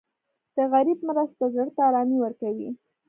د 0.55 0.57
غریب 0.73 0.99
مرسته 1.09 1.43
زړه 1.53 1.67
ته 1.75 1.81
ارامي 1.89 2.17
ورکوي. 2.21 2.69